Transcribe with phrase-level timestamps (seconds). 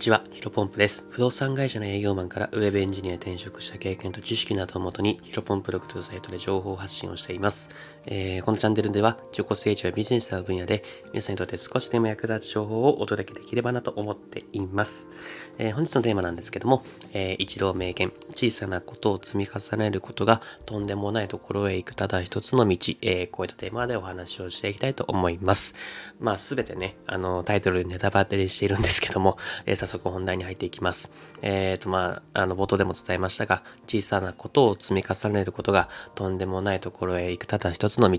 [0.00, 1.06] にちは、ヒロポンプです。
[1.10, 7.68] 不動産会社の営業マンからウェブエンジニアに転職した経験と知識などをもとに、ヒロポンプログというサイトで情報発信をしています。
[8.06, 15.10] えー、このチャンネルでは、自己成長やビジネスの分野で、皆さんにとって少しでも役立つ情報をお届けできればなと思っています。
[15.58, 25.74] えー、本日のテーマなんですけども、えー、一度名言、小さなことを積み重ねることがとんでもないところへ行くただ一つの道、えー、こういったテーマでお話をしていきたいと思います。
[26.20, 29.36] まあ、すべてね、あの、タイトルでネタバレしているんですけども、
[29.66, 31.12] えー、速本題に入っていきます。
[31.42, 38.18] えっ、ー、と、まあ、あの、冒頭でも伝えましたが、小さなことを積み重ねることがとんでもないところへ行くただ一つの道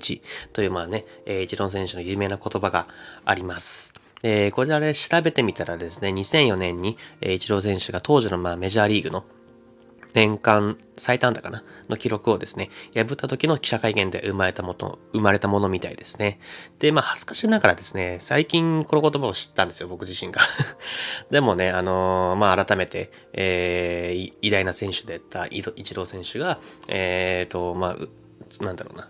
[0.53, 2.87] という、まあね、えー、一論選手の有名な言葉が
[3.25, 3.93] あります。
[4.23, 9.23] えー、これあれ調べてみたらですね、2004年に、えー、イチロー選手が当時のまあメジャーリーグの
[10.13, 11.63] 年間最短だかな？
[11.89, 16.39] の記録をですね、破った時の記者会見で生まれたもの、生まれたものみたいですね。
[16.79, 20.41] で、まあ、恥ずかしながらですね、最近この言葉を知ったんですよ、僕自身が。
[21.29, 29.09] でもね、あのー、まあ、改めて、えー、偉大な選手であったイチロー選手が、えーと、まあ、なんだろうな、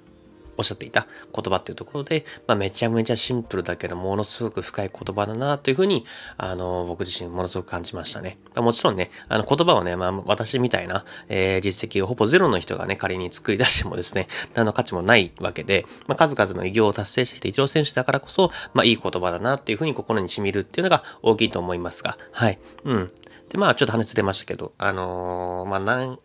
[0.62, 6.06] おっしゃっていた言葉っていうところで、まあ、めちゃめちゃシンプルだけど、ものすごく深い言葉だなというふうに、
[6.38, 8.38] あの、僕自身ものすごく感じましたね。
[8.56, 22.60] もちろんね、あの、言葉をね、まあ、私みたいな、えー、実績をほぼゼロの人がね、仮に作り出してもですね、何の価値もないわけで、まあ、数々の偉業を達成してきたイチロー選手だからこそ、まあ、いい言葉だなっていうふうに心に染みるっていうのが大きいと思いますが、はい。
[22.84, 23.12] うん。
[23.50, 26.20] で、まあ、ちょっと話出ましたけど、あのー、まあ、なん、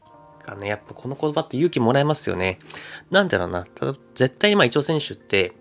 [0.46, 2.58] かね、やっぱこの言葉って勇気もらえますよね。
[3.10, 5.52] なんだろうな、ただ絶対今、イチロー選手って、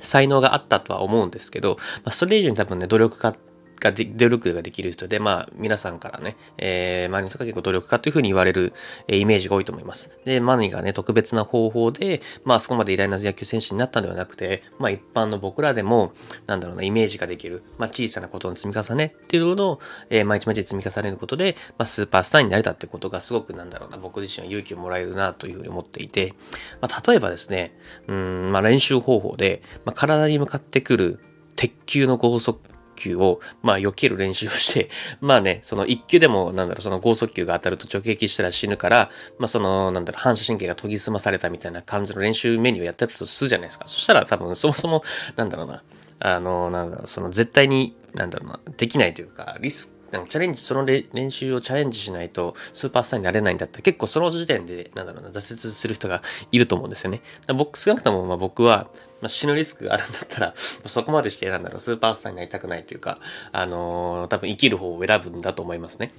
[0.00, 3.34] 才能があったとは思うんですけど、まあ、それ以上に多分ね、努力家
[3.80, 8.72] がで、努力ができる人で、まあ、皆さんからね、えー、周りの人が結構努力家というふうに言われる、
[9.08, 10.18] えー、イメージが多いと思います。
[10.24, 16.12] で、マニがね、特別な方法で、まあ、そこまで偉大な野球選手になったんではなくて、まあ、一般の僕らでも、
[16.46, 26.34] なんだろうな、イメージができる、まあ、小さなことの積み重ねっていうのを、えー、毎日毎日積み重ねることで、まあ、スーパースターになれたってことがすごく、なんだろうな、僕自身は勇気をもらえるなというふうに思っていて、
[26.80, 27.76] まあ、例えばですね、
[28.08, 31.20] うん、まあ、練習方法で、まあ、体に向かってくる
[31.56, 32.60] 鉄球の剛速
[32.94, 34.90] 球を、まあ、避ける練習をして、
[35.20, 43.86] まあね、その一球でも、なんだろう、その剛速球が当たると直撃したら死ぬから、まあ、その、なんだろう、反射神経が研ぎ澄まされたみたいな感じの練習メニューをやってたとするじゃないですか。
[43.86, 45.02] そしたら多分、そもそも、
[45.36, 45.82] なんだろうな、
[46.20, 56.22] あの、なんだろう、その絶対に、なんだろうな、できないというか、リスク、なんかチャレンジ、その練習をチャレンジしないとスーパースターになれないんだったら結構その時点で、なんだろうな、挫折する人が
[56.52, 57.20] いると思うんですよね。
[57.48, 58.86] 僕、少なくともまあ僕は、
[59.24, 63.18] まあ、死ぬリスクがあるんだったら、そこまでして選んだら、スーパースターになりたくないというか、
[63.52, 66.12] あのー、多分生きる方を選ぶんだと思いますね。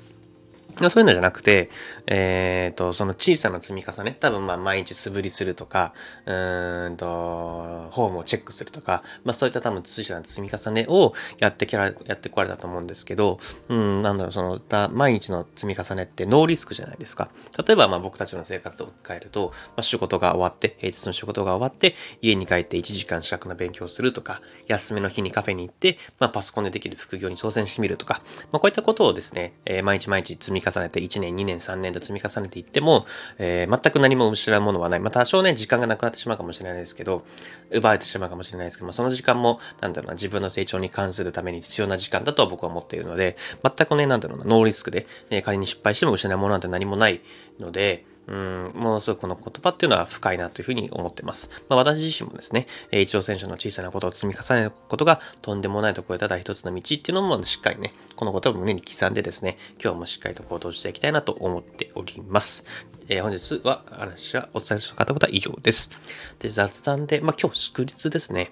[0.77, 1.69] そういうのじゃなくて、
[2.07, 5.93] えっ、ー、と、その小さな積み重ね、多分まあ毎日素振りするとか、
[6.25, 17.29] うーんと、フォームをチェックするとか、まあそういった多分小さな積み重ねをやってきら、やってこられたと思うんですけど、うん、なんだろう、その、毎日の積み重ねってノーリスクじゃないですか。
[17.65, 28.21] 例えばまあ僕たちの生活と置き換えると、まあ仕事が終わって、平日の仕事が終わって、家に帰って1時間資格の勉強するとか、休みの日にカフェに行って、まあパソコンでできる副業に挑戦してみるとか、
[28.51, 33.05] まあこういったことをですね、えー、毎日毎日積み重ね重ねて1年、2年、3年と積み重ねていっても、
[33.37, 34.99] えー、全く何も失うものはない。
[34.99, 37.23] まあ、多少ね、時間がなくなってしまうかもしれないですけど、
[37.71, 47.21] 奪われてしまうかもしれないですけど、まあ、その時間も、なんだろうな、自分の成長に関するために必要な時間だと僕は思っているので、全くね、なんだろうな、ノーリスクで、え、仮に失敗しても失うものなんて何もない
[47.59, 51.49] ので、うん、ものすごくこの言葉っていうのは深いなというふうに思ってます。
[51.69, 62.65] まあ、私自身もですね、一応選手の小さなことを積み重ねることがとんでもないところへただ一つの道っていうのもしっかりね、この言葉を胸に刻んでですね、今日もしっかりと行動していきたいなと思っております。
[63.07, 65.99] えー、本日は話はお伝えしたかったことは以上です。
[66.39, 68.51] で、雑談で、まあ今日祝日ですね。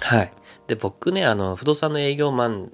[0.00, 0.32] はい。
[0.68, 2.70] で、僕ね、あの、不動産の営業マン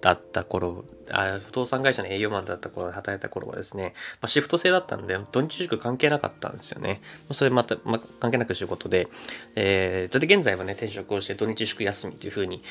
[0.00, 7.00] だった頃あ不動産会社の営業マンだった頃、働いた頃はですね、まあ、シフト制だったんで、土日塾関係なかったんですよね。
[7.32, 9.08] それまた、まあ、関係なく仕事で、
[9.54, 12.62] えー、だって現在はね、転職をして土日祝休みという風に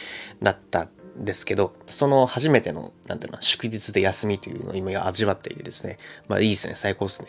[0.42, 5.98] なったんですけど、その初めての、なんていうの、祝日で休みというのを今味わっていてですね、
[6.28, 7.28] まあいいですね、最高ですね。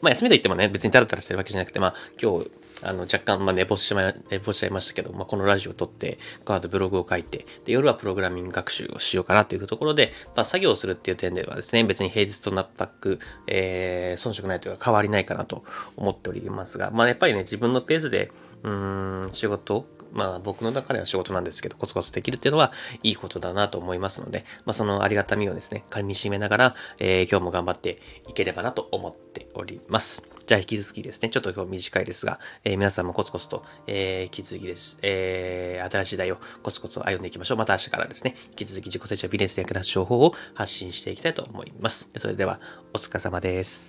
[0.00, 2.50] まあ休みと言ってもね、別にタラタラしてるわけじゃなくて、まあ今日
[2.82, 15.64] あの、若干、まあ、寝坊しちまい、寝坊しちゃいましたけど、まあ、このラジオを撮って、この後ブログを書いて、で、夜はプログラミング学習をしようかなというところで、まあ、作業をするっていう点ではですね、別に平日と納得、えー、遜色ないというか変わりないかなと
[15.96, 18.30] 思っておりますが、まあ、やっぱりね、自分のペースで、
[18.64, 22.72] うん、仕事まあ僕の中では仕事なんですけど、コツコツできるっていうのは
[23.02, 30.24] いいことだなと思いますので、まあそのありがたみをですね、噛み締めながら、えー、今日も頑張っていければなと思っております。
[30.46, 37.58] じゃあ引き続きですね、ちょっと今日短いですが、えー、皆さんもコツコツと、えー、引き続きです、えー、新しい時代をコツコツ歩んでいきましょう。
[37.58, 42.10] また明日からですね、引き続き自己成長ビジネスで役立つ情報を発信していきたいと思います。
[42.16, 42.60] それでは、
[42.92, 43.86] お疲れ様です。